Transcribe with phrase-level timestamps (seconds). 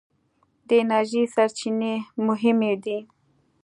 [0.67, 1.93] د انرژۍ سرچینې
[2.27, 2.99] مهمې دي.